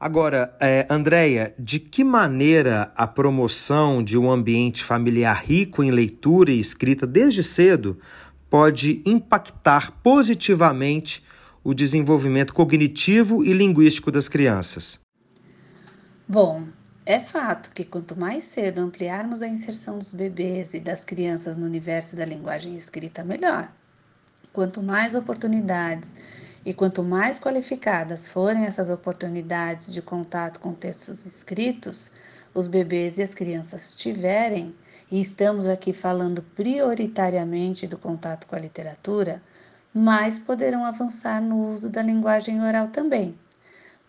Agora, 0.00 0.56
é, 0.60 0.86
Andréia, 0.88 1.52
de 1.58 1.80
que 1.80 2.04
maneira 2.04 2.92
a 2.94 3.04
promoção 3.04 4.00
de 4.00 4.16
um 4.16 4.30
ambiente 4.30 4.84
familiar 4.84 5.42
rico 5.44 5.82
em 5.82 5.90
leitura 5.90 6.52
e 6.52 6.58
escrita 6.58 7.04
desde 7.04 7.42
cedo 7.42 7.98
pode 8.48 9.02
impactar 9.04 9.90
positivamente 10.00 11.24
o 11.64 11.74
desenvolvimento 11.74 12.54
cognitivo 12.54 13.44
e 13.44 13.52
linguístico 13.52 14.12
das 14.12 14.28
crianças? 14.28 15.00
Bom, 16.28 16.68
é 17.04 17.18
fato 17.18 17.72
que 17.74 17.84
quanto 17.84 18.16
mais 18.16 18.44
cedo 18.44 18.78
ampliarmos 18.78 19.42
a 19.42 19.48
inserção 19.48 19.98
dos 19.98 20.12
bebês 20.12 20.74
e 20.74 20.80
das 20.80 21.02
crianças 21.02 21.56
no 21.56 21.66
universo 21.66 22.14
da 22.14 22.24
linguagem 22.24 22.76
escrita, 22.76 23.24
melhor. 23.24 23.68
Quanto 24.52 24.80
mais 24.80 25.16
oportunidades 25.16 26.14
e 26.68 26.74
quanto 26.74 27.02
mais 27.02 27.40
qualificadas 27.40 28.28
forem 28.28 28.66
essas 28.66 28.90
oportunidades 28.90 29.90
de 29.90 30.02
contato 30.02 30.60
com 30.60 30.74
textos 30.74 31.24
escritos, 31.24 32.12
os 32.52 32.66
bebês 32.66 33.16
e 33.16 33.22
as 33.22 33.32
crianças 33.32 33.96
tiverem, 33.96 34.74
e 35.10 35.18
estamos 35.18 35.66
aqui 35.66 35.94
falando 35.94 36.42
prioritariamente 36.54 37.86
do 37.86 37.96
contato 37.96 38.46
com 38.46 38.54
a 38.54 38.58
literatura, 38.58 39.40
mais 39.94 40.38
poderão 40.38 40.84
avançar 40.84 41.40
no 41.40 41.70
uso 41.70 41.88
da 41.88 42.02
linguagem 42.02 42.62
oral 42.62 42.88
também. 42.88 43.34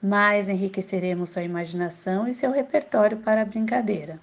Mais 0.03 0.49
enriqueceremos 0.49 1.29
sua 1.29 1.43
imaginação 1.43 2.27
e 2.27 2.33
seu 2.33 2.51
repertório 2.51 3.19
para 3.19 3.43
a 3.43 3.45
brincadeira. 3.45 4.19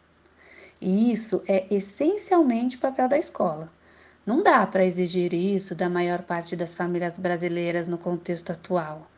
E 0.78 1.10
isso 1.10 1.42
é 1.48 1.64
essencialmente 1.74 2.76
papel 2.76 3.08
da 3.08 3.16
escola. 3.16 3.72
Não 4.26 4.42
dá 4.42 4.66
para 4.66 4.84
exigir 4.84 5.32
isso 5.32 5.72
da 5.72 5.88
maior 5.88 6.22
parte 6.22 6.56
das 6.56 6.74
famílias 6.74 7.16
brasileiras 7.16 7.86
no 7.86 7.96
contexto 7.96 8.50
atual. 8.50 9.08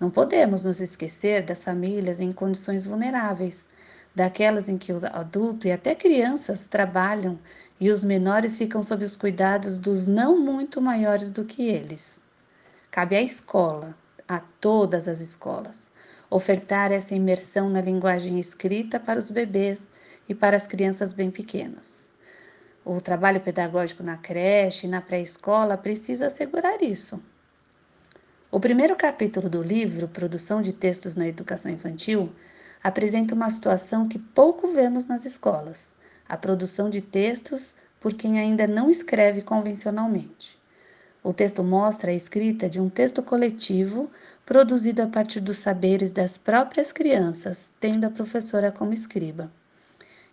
Não 0.00 0.10
podemos 0.10 0.64
nos 0.64 0.80
esquecer 0.80 1.44
das 1.44 1.62
famílias 1.62 2.18
em 2.18 2.32
condições 2.32 2.84
vulneráveis, 2.84 3.68
daquelas 4.12 4.68
em 4.68 4.76
que 4.76 4.92
o 4.92 5.00
adulto 5.12 5.68
e 5.68 5.70
até 5.70 5.94
crianças 5.94 6.66
trabalham 6.66 7.38
e 7.78 7.88
os 7.88 8.02
menores 8.02 8.58
ficam 8.58 8.82
sob 8.82 9.04
os 9.04 9.16
cuidados 9.16 9.78
dos 9.78 10.08
não 10.08 10.36
muito 10.36 10.80
maiores 10.80 11.30
do 11.30 11.44
que 11.44 11.62
eles. 11.62 12.20
Cabe 12.90 13.14
à 13.14 13.22
escola, 13.22 13.94
a 14.26 14.40
todas 14.60 15.06
as 15.06 15.20
escolas, 15.20 15.88
ofertar 16.28 16.90
essa 16.90 17.14
imersão 17.14 17.70
na 17.70 17.80
linguagem 17.80 18.40
escrita 18.40 18.98
para 18.98 19.20
os 19.20 19.30
bebês 19.30 19.88
e 20.28 20.34
para 20.34 20.56
as 20.56 20.66
crianças 20.66 21.12
bem 21.12 21.30
pequenas. 21.30 22.07
O 22.90 23.02
trabalho 23.02 23.42
pedagógico 23.42 24.02
na 24.02 24.16
creche 24.16 24.86
e 24.86 24.88
na 24.88 25.02
pré-escola 25.02 25.76
precisa 25.76 26.28
assegurar 26.28 26.82
isso. 26.82 27.22
O 28.50 28.58
primeiro 28.58 28.96
capítulo 28.96 29.50
do 29.50 29.62
livro, 29.62 30.08
Produção 30.08 30.62
de 30.62 30.72
Textos 30.72 31.14
na 31.14 31.28
Educação 31.28 31.70
Infantil, 31.70 32.32
apresenta 32.82 33.34
uma 33.34 33.50
situação 33.50 34.08
que 34.08 34.18
pouco 34.18 34.68
vemos 34.68 35.06
nas 35.06 35.26
escolas: 35.26 35.94
a 36.26 36.34
produção 36.34 36.88
de 36.88 37.02
textos 37.02 37.76
por 38.00 38.14
quem 38.14 38.40
ainda 38.40 38.66
não 38.66 38.90
escreve 38.90 39.42
convencionalmente. 39.42 40.58
O 41.22 41.34
texto 41.34 41.62
mostra 41.62 42.10
a 42.10 42.14
escrita 42.14 42.70
de 42.70 42.80
um 42.80 42.88
texto 42.88 43.22
coletivo 43.22 44.10
produzido 44.46 45.02
a 45.02 45.06
partir 45.06 45.40
dos 45.40 45.58
saberes 45.58 46.10
das 46.10 46.38
próprias 46.38 46.90
crianças, 46.90 47.70
tendo 47.78 48.06
a 48.06 48.10
professora 48.10 48.72
como 48.72 48.94
escriba. 48.94 49.50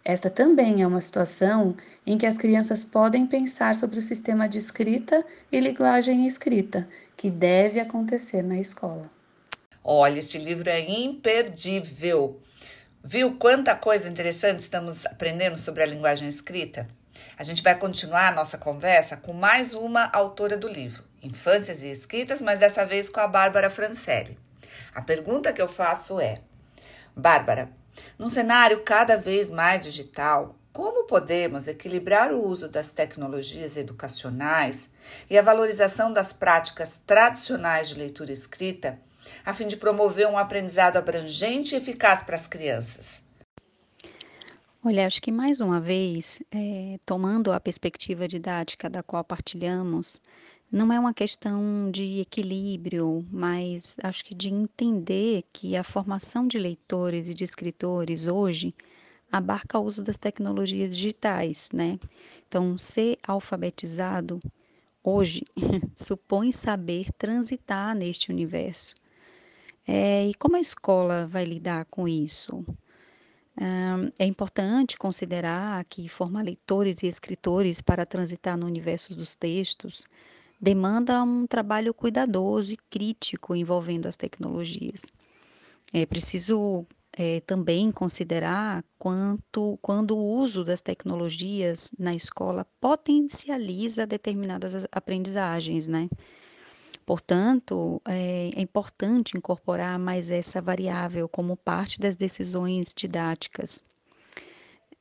Esta 0.08 0.30
também 0.30 0.84
é 0.84 0.88
uma 0.88 1.02
situação 1.02 1.76
em 2.06 2.16
que 2.16 2.28
as 2.28 2.38
crianças 2.38 2.86
podem 2.86 3.26
pensar 3.26 3.76
sobre 3.76 3.98
o 3.98 4.04
sistema 4.04 4.48
de 4.48 4.60
escrita 4.60 5.26
e 5.52 5.60
linguagem 5.60 6.28
escrita, 6.28 6.88
que 7.18 7.32
deve 7.32 7.80
acontecer 7.80 8.44
na 8.44 8.60
escola. 8.60 9.10
Olha, 9.84 10.20
este 10.20 10.38
livro 10.38 10.70
é 10.70 10.80
imperdível. 10.80 12.40
Viu 13.04 13.36
quanta 13.38 13.76
coisa 13.76 14.08
interessante 14.08 14.60
estamos 14.60 15.08
aprendendo 15.08 15.58
sobre 15.58 15.82
a 15.82 15.88
linguagem 15.88 16.30
escrita? 16.30 16.88
A 17.36 17.44
gente 17.44 17.64
vai 17.64 17.76
continuar 17.76 18.28
a 18.28 18.36
nossa 18.36 18.60
conversa 18.60 19.18
com 19.18 19.34
mais 19.34 19.74
uma 19.74 20.08
autora 20.14 20.56
do 20.56 20.68
livro, 20.68 21.04
Infâncias 21.24 21.82
e 21.82 21.90
Escritas, 21.90 22.44
mas 22.44 22.60
dessa 22.60 22.86
vez 22.86 23.10
com 23.10 23.22
a 23.22 23.28
Bárbara 23.28 23.72
Francelli. 23.72 24.38
A 24.94 25.02
pergunta 25.02 25.52
que 25.52 25.62
eu 25.62 25.68
faço 25.68 26.20
é: 26.20 26.42
Bárbara, 27.16 27.72
num 28.18 28.30
cenário 28.30 28.84
cada 28.84 29.18
vez 29.18 29.50
mais 29.50 29.82
digital, 29.82 30.56
como 30.74 31.06
podemos 31.06 31.68
equilibrar 31.68 32.34
o 32.34 32.46
uso 32.46 32.68
das 32.68 32.90
tecnologias 32.90 33.78
educacionais 33.78 34.92
e 35.30 35.38
a 35.38 35.42
valorização 35.42 36.12
das 36.12 36.34
práticas 36.34 37.00
tradicionais 37.06 37.90
de 37.90 37.96
leitura 37.96 38.32
escrita 38.32 39.00
a 39.46 39.54
fim 39.54 39.68
de 39.68 39.78
promover 39.78 40.28
um 40.28 40.38
aprendizado 40.38 40.98
abrangente 40.98 41.74
e 41.74 41.78
eficaz 41.78 42.24
para 42.24 42.36
as 42.36 42.48
crianças? 42.48 43.24
Olha, 44.84 45.08
acho 45.08 45.22
que 45.22 45.32
mais 45.32 45.60
uma 45.60 45.82
vez, 45.82 46.40
é, 46.52 47.00
tomando 47.06 47.52
a 47.52 47.60
perspectiva 47.60 48.28
didática 48.28 48.88
da 48.88 49.02
qual 49.02 49.24
partilhamos, 49.24 50.22
não 50.72 50.91
é 50.91 51.00
uma 51.00 51.13
questão 51.13 51.89
de 51.91 52.19
equilíbrio, 52.19 53.25
mas 53.31 53.98
acho 54.03 54.25
que 54.25 54.34
de 54.36 54.50
entender 54.50 55.43
que 55.53 55.75
a 55.75 55.84
formação 55.84 56.48
de 56.48 56.57
leitores 56.57 57.29
e 57.29 57.34
de 57.34 57.43
escritores 57.43 58.25
hoje 58.25 58.74
abarca 59.31 59.79
o 59.79 59.84
uso 59.84 60.03
das 60.03 60.17
tecnologias 60.17 60.95
digitais, 60.95 61.69
né? 61.74 62.00
Então, 62.48 62.77
ser 62.77 63.17
alfabetizado 63.25 64.39
hoje 65.03 65.43
supõe 65.95 66.51
saber 66.51 67.12
transitar 67.13 67.95
neste 67.95 68.31
universo. 68.31 68.95
É, 69.88 70.27
e 70.27 70.34
como 70.34 70.55
a 70.55 70.60
escola 70.60 71.27
vai 71.27 71.45
lidar 71.45 71.86
com 71.86 72.07
isso? 72.07 72.65
É 74.19 74.25
importante 74.25 74.98
considerar 74.98 75.86
que 75.86 76.10
formar 76.10 76.43
leitores 76.43 77.03
e 77.03 77.07
escritores 77.07 77.79
para 77.79 78.05
transitar 78.05 78.57
no 78.57 78.65
universo 78.65 79.15
dos 79.15 79.34
textos 79.34 80.05
demanda 80.65 81.22
um 81.22 81.45
trabalho 81.45 81.93
cuidadoso 81.93 82.74
e 82.74 82.77
crítico 82.89 83.55
envolvendo 83.55 84.07
as 84.07 84.15
tecnologias. 84.15 85.03
É 85.93 86.07
preciso 86.07 86.88
é, 87.13 87.39
também 87.41 87.91
considerar 87.91 88.84
quanto, 88.98 89.77
quando 89.79 90.17
o 90.17 90.25
uso 90.25 90.63
das 90.63 90.81
tecnologias 90.81 91.91
na 92.00 92.15
escola 92.15 92.65
potencializa 92.81 94.07
determinadas 94.07 94.88
aprendizagens, 94.91 95.88
né? 95.88 96.10
Portanto, 97.05 98.01
é, 98.03 98.50
é 98.55 98.60
importante 98.60 99.38
incorporar 99.38 100.00
mais 100.00 100.31
essa 100.31 100.60
variável 100.63 101.29
como 101.29 101.55
parte 101.55 102.00
das 102.00 102.15
decisões 102.15 102.91
didáticas. 102.91 103.84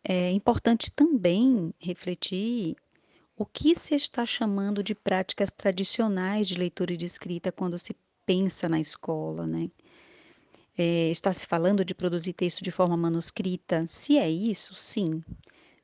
É 0.06 0.30
importante 0.30 0.92
também 0.92 1.72
refletir 1.78 2.76
o 3.36 3.44
que 3.44 3.74
se 3.74 3.94
está 3.94 4.24
chamando 4.24 4.82
de 4.82 4.94
práticas 4.94 5.50
tradicionais 5.50 6.46
de 6.46 6.54
leitura 6.54 6.92
e 6.92 6.96
de 6.96 7.06
escrita 7.06 7.50
quando 7.50 7.78
se 7.78 7.96
pensa 8.24 8.68
na 8.68 8.80
escola, 8.80 9.46
né? 9.46 9.68
É, 10.76 11.10
está 11.10 11.32
se 11.32 11.46
falando 11.46 11.84
de 11.84 11.94
produzir 11.94 12.32
texto 12.32 12.62
de 12.62 12.70
forma 12.70 12.96
manuscrita? 12.96 13.86
Se 13.86 14.18
é 14.18 14.28
isso, 14.28 14.74
sim. 14.74 15.22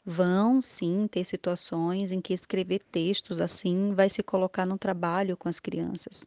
Vão 0.04 0.60
sim 0.62 1.06
ter 1.08 1.24
situações 1.24 2.10
em 2.10 2.20
que 2.20 2.32
escrever 2.32 2.80
textos 2.90 3.40
assim 3.40 3.94
vai 3.94 4.08
se 4.08 4.22
colocar 4.22 4.66
no 4.66 4.78
trabalho 4.78 5.36
com 5.36 5.48
as 5.48 5.60
crianças. 5.60 6.26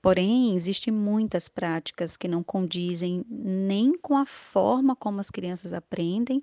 Porém, 0.00 0.54
existem 0.54 0.92
muitas 0.92 1.48
práticas 1.48 2.16
que 2.16 2.28
não 2.28 2.42
condizem 2.42 3.24
nem 3.28 3.96
com 3.96 4.16
a 4.16 4.26
forma 4.26 4.94
como 4.94 5.18
as 5.18 5.30
crianças 5.30 5.72
aprendem, 5.72 6.42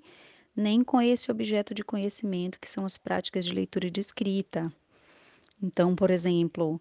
nem 0.54 0.82
com 0.82 1.00
esse 1.00 1.30
objeto 1.30 1.74
de 1.74 1.82
conhecimento 1.82 2.60
que 2.60 2.68
são 2.68 2.84
as 2.84 2.98
práticas 2.98 3.44
de 3.44 3.52
leitura 3.52 3.86
e 3.86 3.90
de 3.90 4.00
escrita. 4.00 4.72
Então, 5.62 5.94
por 5.94 6.10
exemplo, 6.10 6.80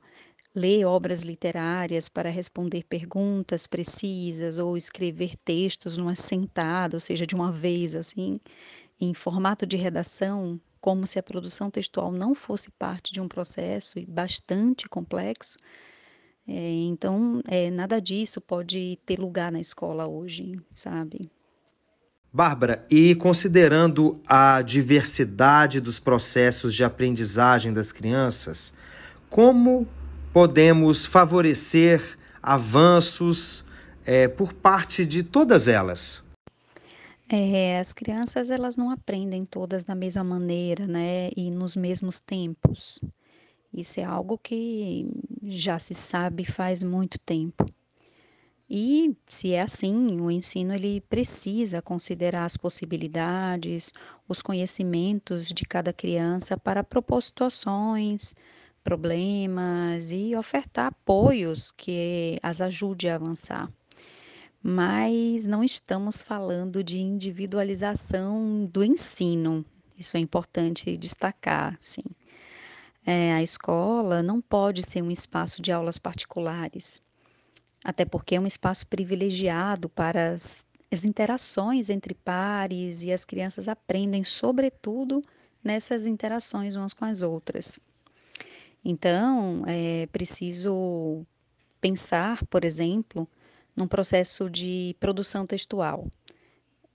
ler 0.54 0.86
obras 0.86 1.22
literárias 1.22 2.10
para 2.10 2.30
responder 2.30 2.84
perguntas 2.84 3.68
precisas 3.68 4.58
ou 4.58 4.76
escrever 4.76 5.36
textos 5.38 5.98
numa 5.98 6.16
sentada, 6.16 6.98
ou 6.98 7.02
seja, 7.02 7.26
de 7.26 7.36
uma 7.36 7.52
vez 7.52 7.96
assim, 7.96 8.40
em 9.00 9.14
formato 9.14 9.66
de 9.66 9.78
redação, 9.78 10.60
como 10.80 11.06
se 11.08 11.20
a 11.20 11.24
produção 11.24 11.70
textual 11.70 12.12
não 12.12 12.36
fosse 12.36 12.72
parte 12.72 13.12
de 13.14 13.22
um 13.22 13.28
processo 13.28 14.02
bastante 14.08 14.90
complexo. 14.90 15.58
É, 16.48 16.72
então, 16.86 17.42
é, 17.48 17.70
nada 17.70 18.02
disso 18.02 18.42
pode 18.42 18.98
ter 19.06 19.20
lugar 19.20 19.52
na 19.52 19.60
escola 19.60 20.08
hoje, 20.08 20.60
sabe? 20.72 21.30
Bárbara, 22.34 22.86
e 22.90 23.14
considerando 23.16 24.22
a 24.26 24.62
diversidade 24.62 25.82
dos 25.82 26.00
processos 26.00 26.74
de 26.74 26.82
aprendizagem 26.82 27.74
das 27.74 27.92
crianças, 27.92 28.74
como 29.30 29.86
podemos 30.32 31.06
favorecer 31.06 32.18
avanços 32.42 33.66
é, 34.06 34.30
por 34.30 34.54
parte 34.54 35.06
de 35.06 35.24
todas 35.24 35.68
elas? 35.68 36.24
É, 37.28 37.78
as 37.80 37.92
crianças 37.92 38.50
elas 38.50 38.78
não 38.78 38.90
aprendem 38.90 39.44
todas 39.44 39.84
da 39.84 39.96
mesma 39.96 40.24
maneira, 40.24 40.88
né, 40.88 41.32
e 41.36 41.52
nos 41.52 41.76
mesmos 41.76 42.22
tempos. 42.22 43.02
Isso 43.74 44.00
é 44.00 44.04
algo 44.04 44.38
que 44.38 45.06
já 45.44 45.80
se 45.80 45.94
sabe 45.94 46.46
faz 46.46 46.82
muito 46.82 47.20
tempo. 47.20 47.66
E 48.74 49.14
se 49.28 49.52
é 49.52 49.62
assim, 49.62 50.22
o 50.22 50.32
ensino 50.32 50.74
ele 50.74 51.02
precisa 51.02 51.82
considerar 51.82 52.46
as 52.46 52.56
possibilidades, 52.56 53.92
os 54.30 54.42
conhecimentos 54.42 55.50
de 55.50 55.66
cada 55.66 55.92
criança 55.92 56.56
para 56.56 56.82
propor 56.82 57.22
situações, 57.22 58.34
problemas 58.82 60.14
e 60.14 60.34
ofertar 60.38 60.88
apoios 60.88 61.70
que 61.74 62.40
as 62.42 62.62
ajude 62.62 63.10
a 63.10 63.16
avançar 63.16 63.70
mas 64.64 65.48
não 65.48 65.64
estamos 65.64 66.22
falando 66.22 66.84
de 66.84 67.00
individualização 67.00 68.64
do 68.72 68.84
ensino. 68.84 69.66
Isso 69.98 70.16
é 70.16 70.20
importante 70.20 70.96
destacar, 70.98 71.76
sim. 71.80 72.04
É, 73.04 73.34
a 73.34 73.42
escola 73.42 74.22
não 74.22 74.40
pode 74.40 74.84
ser 74.84 75.02
um 75.02 75.10
espaço 75.10 75.64
de 75.64 75.72
aulas 75.72 75.98
particulares, 75.98 77.02
até 77.84 78.06
porque 78.06 78.36
é 78.36 78.40
um 78.40 78.48
espaço 78.48 78.86
privilegiado 78.88 79.90
para 79.90 80.32
as, 80.32 80.66
as 80.92 81.04
interações 81.04 81.90
entre 81.90 82.14
pares 82.14 83.02
e 83.02 83.12
as 83.12 83.26
crianças 83.26 83.68
aprendem, 83.68 84.24
sobretudo, 84.24 85.22
nessas 85.64 86.06
interações 86.06 86.76
umas 86.76 86.94
com 86.94 87.06
as 87.06 87.22
outras. 87.22 87.80
Então, 88.84 89.64
é 89.68 90.08
preciso 90.08 91.26
pensar, 91.80 92.46
por 92.48 92.64
exemplo, 92.64 93.28
num 93.76 93.88
processo 93.88 94.50
de 94.50 94.96
produção 95.00 95.46
textual. 95.46 96.08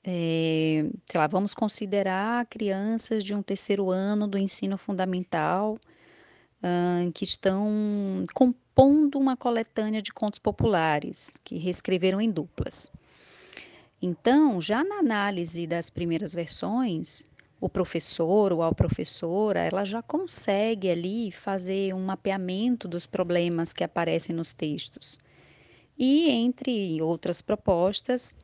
É, 0.05 0.85
sei 1.11 1.19
lá, 1.19 1.27
vamos 1.27 1.53
considerar 1.53 2.47
crianças 2.47 3.25
de 3.25 3.35
um 3.35 3.43
terceiro 3.43 3.91
ano 3.91 4.29
do 4.29 4.39
ensino 4.39 4.79
fundamental 4.79 5.77
uh, 6.63 7.11
que 7.13 7.25
estão 7.25 8.25
compondo 8.77 9.19
uma 9.19 9.39
coletânea 9.39 10.03
de 10.03 10.13
contos 10.13 10.39
populares 10.39 11.39
que 11.43 11.57
reescreveram 11.57 12.21
em 12.21 12.31
duplas. 12.31 12.93
Então, 14.03 14.61
já 14.61 14.85
na 14.85 14.97
análise 14.97 15.67
das 15.67 15.89
primeiras 15.89 16.35
versões, 16.35 17.25
o 17.59 17.71
professor 17.71 18.53
ou 18.53 18.63
a 18.63 18.75
professora, 18.75 19.61
ela 19.61 19.83
já 19.87 20.03
consegue 20.03 20.91
ali 20.91 21.33
fazer 21.33 21.95
um 21.95 22.05
mapeamento 22.05 22.87
dos 22.87 23.07
problemas 23.07 23.73
que 23.73 23.83
aparecem 23.83 24.37
nos 24.37 24.53
textos 24.53 25.19
e, 25.99 26.29
entre 26.29 27.01
outras 27.01 27.41
propostas, 27.41 28.37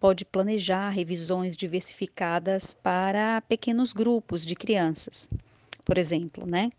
pode 0.00 0.24
planejar 0.24 0.90
revisões 0.90 1.56
diversificadas 1.56 2.74
para 2.74 3.40
pequenos 3.42 3.92
grupos 3.92 4.44
de 4.44 4.56
crianças, 4.56 5.30
por 5.84 5.98
exemplo, 5.98 6.44
né? 6.48 6.70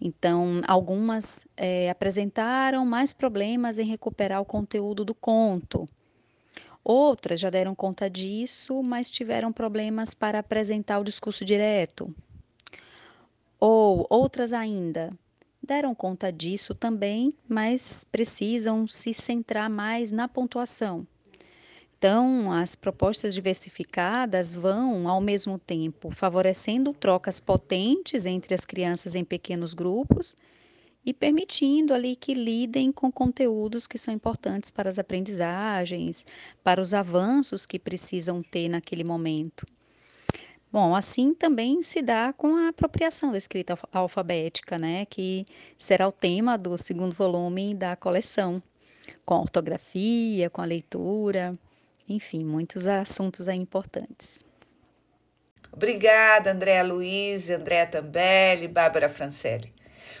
Então, 0.00 0.60
algumas 0.66 1.46
é, 1.56 1.90
apresentaram 1.90 2.86
mais 2.86 3.12
problemas 3.12 3.78
em 3.78 3.84
recuperar 3.84 4.40
o 4.40 4.44
conteúdo 4.44 5.04
do 5.04 5.14
conto. 5.14 5.86
Outras 6.84 7.40
já 7.40 7.50
deram 7.50 7.74
conta 7.74 8.08
disso, 8.08 8.82
mas 8.82 9.10
tiveram 9.10 9.52
problemas 9.52 10.14
para 10.14 10.38
apresentar 10.38 10.98
o 10.98 11.04
discurso 11.04 11.44
direto. 11.44 12.14
Ou 13.60 14.06
outras 14.08 14.52
ainda 14.52 15.12
deram 15.60 15.94
conta 15.94 16.32
disso 16.32 16.74
também, 16.74 17.34
mas 17.46 18.04
precisam 18.10 18.86
se 18.86 19.12
centrar 19.12 19.68
mais 19.68 20.10
na 20.10 20.26
pontuação. 20.26 21.06
Então, 21.98 22.52
as 22.52 22.76
propostas 22.76 23.34
diversificadas 23.34 24.54
vão, 24.54 25.08
ao 25.08 25.20
mesmo 25.20 25.58
tempo, 25.58 26.12
favorecendo 26.12 26.92
trocas 26.92 27.40
potentes 27.40 28.24
entre 28.24 28.54
as 28.54 28.60
crianças 28.60 29.16
em 29.16 29.24
pequenos 29.24 29.74
grupos 29.74 30.36
e 31.04 31.12
permitindo 31.12 31.92
ali 31.92 32.14
que 32.14 32.34
lidem 32.34 32.92
com 32.92 33.10
conteúdos 33.10 33.88
que 33.88 33.98
são 33.98 34.14
importantes 34.14 34.70
para 34.70 34.88
as 34.88 34.96
aprendizagens, 34.96 36.24
para 36.62 36.80
os 36.80 36.94
avanços 36.94 37.66
que 37.66 37.80
precisam 37.80 38.42
ter 38.44 38.68
naquele 38.68 39.02
momento. 39.02 39.66
Bom, 40.70 40.94
assim 40.94 41.34
também 41.34 41.82
se 41.82 42.00
dá 42.00 42.32
com 42.32 42.54
a 42.54 42.68
apropriação 42.68 43.32
da 43.32 43.38
escrita 43.38 43.76
alfabética, 43.90 44.78
né, 44.78 45.04
que 45.06 45.44
será 45.76 46.06
o 46.06 46.12
tema 46.12 46.56
do 46.56 46.78
segundo 46.78 47.12
volume 47.12 47.74
da 47.74 47.96
coleção, 47.96 48.62
com 49.24 49.34
a 49.34 49.40
ortografia, 49.40 50.48
com 50.48 50.60
a 50.60 50.64
leitura, 50.64 51.58
enfim, 52.08 52.44
muitos 52.44 52.86
assuntos 52.86 53.48
aí 53.48 53.58
importantes. 53.58 54.44
Obrigada, 55.72 56.50
Andréa 56.52 56.82
Luiz, 56.82 57.50
Andréa 57.50 57.86
Tambelli, 57.86 58.66
Bárbara 58.66 59.08
Francelli. 59.08 59.72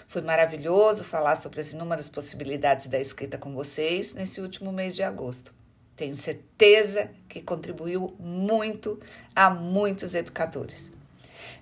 Foi 0.06 0.22
maravilhoso 0.22 1.04
falar 1.04 1.36
sobre 1.36 1.60
as 1.60 1.72
inúmeras 1.72 2.08
possibilidades 2.08 2.86
da 2.86 3.00
escrita 3.00 3.36
com 3.36 3.54
vocês 3.54 4.14
nesse 4.14 4.40
último 4.40 4.72
mês 4.72 4.94
de 4.94 5.02
agosto. 5.02 5.52
Tenho 5.96 6.14
certeza 6.14 7.10
que 7.28 7.42
contribuiu 7.42 8.14
muito 8.18 9.00
a 9.34 9.50
muitos 9.50 10.14
educadores. 10.14 10.92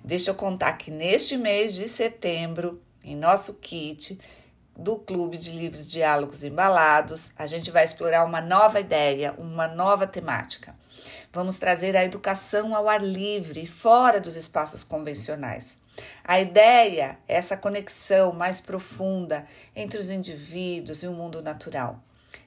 Deixa 0.05 0.31
eu 0.31 0.35
contar 0.35 0.75
que 0.75 0.91
neste 0.91 1.37
mês 1.37 1.75
de 1.75 1.89
setembro, 1.89 2.81
em 3.03 3.17
nosso 3.17 3.55
kit 3.55 4.21
do 4.77 4.97
Clube 4.97 5.39
de 5.39 5.51
Livros 5.51 5.89
Diálogos 5.89 6.45
Embalados, 6.45 7.33
a 7.37 7.47
gente 7.47 7.71
vai 7.71 7.85
explorar 7.85 8.25
uma 8.25 8.41
nova 8.41 8.79
ideia, 8.79 9.35
uma 9.39 9.67
nova 9.67 10.07
temática. 10.07 10.75
Vamos 11.33 11.57
trazer 11.57 11.97
a 11.97 12.05
educação 12.05 12.75
ao 12.75 12.89
ar 12.89 13.03
livre, 13.03 13.67
fora 13.67 14.21
dos 14.21 14.37
espaços 14.37 14.85
convencionais. 14.85 15.79
A 16.23 16.41
ideia 16.41 17.19
é 17.27 17.37
essa 17.37 17.57
conexão 17.57 18.33
mais 18.33 18.61
profunda 18.61 19.47
entre 19.75 19.99
os 19.99 20.11
indivíduos 20.11 21.03
e 21.03 21.09
o 21.09 21.12
mundo 21.12 21.43
natural. 21.43 22.01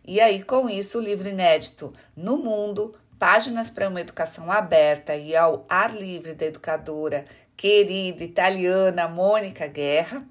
E 0.06 0.22
aí, 0.22 0.44
com 0.44 0.70
isso, 0.70 1.00
o 1.00 1.02
livro 1.02 1.28
inédito 1.28 1.94
No 2.15 2.38
Mundo, 2.38 2.94
Páginas 3.18 3.70
para 3.70 3.89
uma 3.89 4.00
Educação 4.00 4.50
Aberta 4.52 5.15
e 5.15 5.36
ao 5.36 5.65
Ar 5.68 5.94
Livre 5.94 6.34
da 6.34 6.46
educadora 6.46 7.26
querida 7.58 8.24
italiana 8.24 9.10
Mônica 9.10 9.68
Guerra, 9.68 10.26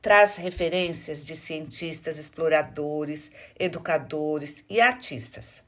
traz 0.00 0.36
referências 0.36 1.24
de 1.24 1.36
cientistas, 1.36 2.18
exploradores, 2.18 3.32
educadores 3.58 4.64
e 4.68 4.80
artistas. 4.80 5.64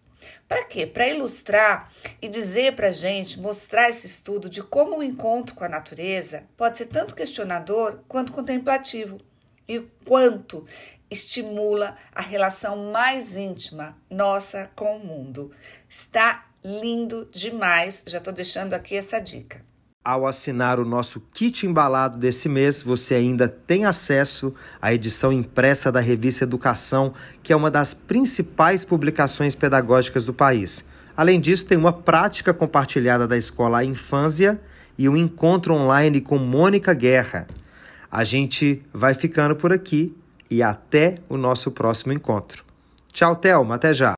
Para 0.47 0.65
quê? 0.65 0.87
Para 0.87 1.09
ilustrar 1.09 1.93
e 2.21 2.29
dizer 2.29 2.75
para 2.75 2.89
a 2.89 2.93
gente, 2.93 3.39
mostrar 3.41 3.91
esse 3.91 4.07
estudo 4.07 4.49
de 4.49 4.63
como 4.63 4.99
o 4.99 5.03
encontro 5.03 5.55
com 5.55 5.65
a 5.65 5.69
natureza 5.69 6.45
pode 6.57 6.79
ser 6.79 6.87
tanto 6.87 7.15
questionador 7.15 8.01
quanto 8.09 8.33
contemplativo 8.33 9.21
e 9.67 9.81
quanto 10.05 10.67
estimula 11.11 11.97
a 12.15 12.23
relação 12.23 12.91
mais 12.91 13.37
íntima 13.37 13.97
nossa 14.11 14.71
com 14.75 14.97
o 14.97 15.05
mundo. 15.05 15.53
Está 15.89 16.47
lindo 16.65 17.29
demais, 17.31 18.05
já 18.07 18.19
estou 18.19 18.33
deixando 18.33 18.75
aqui 18.75 18.97
essa 18.97 19.19
dica. 19.19 19.68
Ao 20.09 20.27
assinar 20.27 20.81
o 20.81 20.87
nosso 20.87 21.21
kit 21.35 21.67
embalado 21.67 22.17
desse 22.17 22.49
mês, 22.49 22.83
você 22.83 23.17
ainda 23.17 23.47
tem 23.47 23.85
acesso 23.85 24.55
à 24.81 24.91
edição 24.91 25.31
impressa 25.31 25.93
da 25.93 26.01
revista 26.01 26.45
Educação, 26.45 27.13
que 27.43 27.53
é 27.53 27.57
uma 27.57 27.71
das 27.71 27.93
principais 27.93 28.87
publicações 28.87 29.55
pedagógicas 29.55 30.25
do 30.25 30.33
país. 30.33 30.89
Além 31.15 31.39
disso, 31.39 31.67
tem 31.67 31.77
uma 31.77 31.93
prática 31.93 32.55
compartilhada 32.55 33.29
da 33.29 33.37
escola 33.37 33.85
Infância 33.85 34.59
e 34.97 35.11
um 35.11 35.15
encontro 35.15 35.75
online 35.75 36.23
com 36.23 36.39
Mônica 36.39 36.95
Guerra. 36.95 37.47
A 38.11 38.25
gente 38.25 38.83
vai 38.91 39.13
ficando 39.13 39.57
por 39.57 39.75
aqui 39.75 40.17
e 40.51 40.63
até 40.63 41.19
o 41.29 41.37
nosso 41.37 41.71
próximo 41.73 42.15
encontro. 42.15 42.65
Tchau, 43.13 43.37
Thelma, 43.37 43.75
até 43.75 43.93
já! 43.93 44.15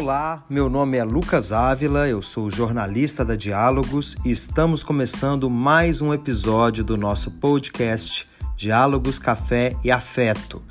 Olá, 0.00 0.42
meu 0.48 0.70
nome 0.70 0.96
é 0.96 1.04
Lucas 1.04 1.52
Ávila, 1.52 2.08
eu 2.08 2.22
sou 2.22 2.48
jornalista 2.48 3.22
da 3.22 3.36
Diálogos 3.36 4.16
e 4.24 4.30
estamos 4.30 4.82
começando 4.82 5.50
mais 5.50 6.00
um 6.00 6.14
episódio 6.14 6.82
do 6.82 6.96
nosso 6.96 7.32
podcast 7.32 8.26
Diálogos, 8.56 9.18
Café 9.18 9.76
e 9.84 9.90
Afeto. 9.90 10.62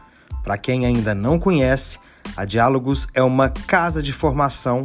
Para 0.44 0.58
quem 0.58 0.84
ainda 0.84 1.14
não 1.14 1.38
conhece, 1.38 2.00
a 2.36 2.44
Diálogos 2.44 3.08
é 3.14 3.22
uma 3.22 3.50
casa 3.50 4.02
de 4.02 4.12
formação, 4.12 4.84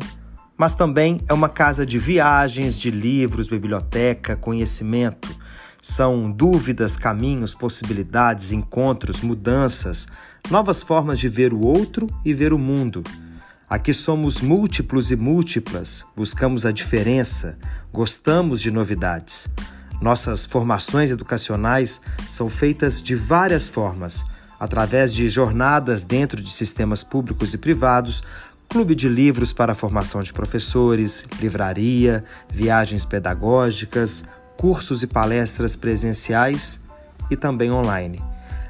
mas 0.59 0.74
também 0.74 1.22
é 1.26 1.33
uma 1.33 1.48
casa 1.48 1.87
de 1.87 1.98
viagens, 1.98 2.78
de 2.78 2.90
livros, 2.90 3.48
biblioteca, 3.48 4.37
conhecimento. 4.37 5.35
São 5.80 6.30
dúvidas, 6.30 6.98
caminhos, 6.98 7.54
possibilidades, 7.54 8.52
encontros, 8.52 9.22
mudanças, 9.22 10.07
novas 10.50 10.83
formas 10.83 11.18
de 11.18 11.30
ver 11.30 11.54
o 11.54 11.64
outro 11.64 12.07
e 12.22 12.35
ver 12.35 12.52
o 12.52 12.59
mundo. 12.59 13.02
Aqui 13.68 13.94
somos 13.94 14.42
múltiplos 14.42 15.11
e 15.11 15.16
múltiplas, 15.16 16.05
buscamos 16.14 16.66
a 16.66 16.70
diferença, 16.70 17.57
gostamos 17.90 18.61
de 18.61 18.70
novidades. 18.70 19.48
Nossas 20.03 20.44
formações 20.44 21.11
educacionais 21.11 21.98
são 22.29 22.50
feitas 22.50 23.00
de 23.00 23.14
várias 23.14 23.66
formas, 23.66 24.22
através 24.61 25.14
de 25.14 25.29
jornadas 25.31 26.03
dentro 26.03 26.42
de 26.42 26.50
sistemas 26.50 27.03
públicos 27.03 27.55
e 27.55 27.59
privados, 27.59 28.22
clube 28.68 28.94
de 28.94 29.09
livros 29.09 29.55
para 29.55 29.72
a 29.72 29.77
formação 29.77 30.22
de 30.22 30.33
professores, 30.33 31.24
livraria, 31.40 32.22
viagens 32.50 33.07
pedagógicas, 33.07 34.24
cursos 34.59 35.03
e 35.03 35.07
palestras 35.07 35.74
presenciais 35.74 36.81
e 37.31 37.37
também 37.37 37.72
online. 37.72 38.22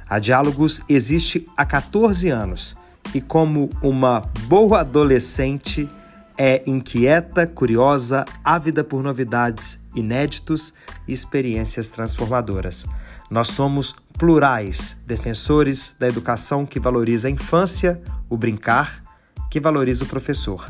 A 0.08 0.20
Diálogos 0.20 0.82
existe 0.88 1.48
há 1.56 1.64
14 1.66 2.28
anos 2.28 2.76
e, 3.12 3.20
como 3.20 3.68
uma 3.82 4.20
boa 4.46 4.80
adolescente, 4.80 5.88
é 6.36 6.62
inquieta, 6.66 7.46
curiosa, 7.46 8.24
ávida 8.44 8.82
por 8.82 9.02
novidades, 9.02 9.78
inéditos 9.94 10.74
e 11.06 11.12
experiências 11.12 11.88
transformadoras. 11.88 12.86
Nós 13.30 13.48
somos 13.48 13.94
plurais, 14.18 14.96
defensores 15.06 15.94
da 15.98 16.08
educação 16.08 16.66
que 16.66 16.80
valoriza 16.80 17.28
a 17.28 17.30
infância, 17.30 18.00
o 18.28 18.36
brincar, 18.36 19.02
que 19.50 19.60
valoriza 19.60 20.04
o 20.04 20.08
professor. 20.08 20.68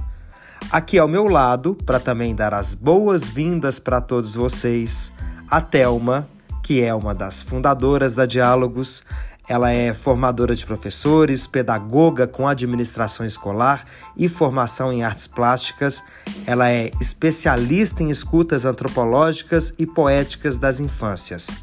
Aqui 0.70 0.98
ao 0.98 1.08
meu 1.08 1.26
lado, 1.26 1.74
para 1.74 2.00
também 2.00 2.34
dar 2.34 2.54
as 2.54 2.74
boas-vindas 2.74 3.78
para 3.78 4.00
todos 4.00 4.34
vocês, 4.34 5.12
a 5.50 5.60
Telma, 5.60 6.28
que 6.62 6.80
é 6.80 6.94
uma 6.94 7.14
das 7.14 7.42
fundadoras 7.42 8.14
da 8.14 8.24
Diálogos. 8.24 9.04
Ela 9.46 9.70
é 9.70 9.92
formadora 9.92 10.54
de 10.54 10.64
professores, 10.64 11.46
pedagoga 11.46 12.26
com 12.26 12.48
administração 12.48 13.26
escolar 13.26 13.84
e 14.16 14.28
formação 14.28 14.92
em 14.92 15.02
artes 15.02 15.26
plásticas. 15.26 16.02
Ela 16.46 16.70
é 16.70 16.90
especialista 17.00 18.02
em 18.02 18.10
escutas 18.10 18.64
antropológicas 18.64 19.74
e 19.78 19.86
poéticas 19.86 20.56
das 20.56 20.80
infâncias. 20.80 21.56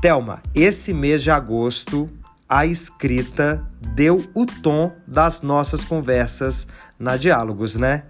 Telma, 0.00 0.42
esse 0.52 0.92
mês 0.92 1.22
de 1.22 1.30
agosto, 1.30 2.10
a 2.48 2.66
escrita 2.66 3.64
deu 3.94 4.28
o 4.34 4.44
tom 4.44 4.92
das 5.06 5.42
nossas 5.42 5.84
conversas 5.84 6.66
na 6.98 7.16
Diálogos, 7.16 7.76
né? 7.76 8.02